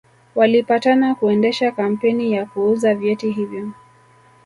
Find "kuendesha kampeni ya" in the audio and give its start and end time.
1.15-2.45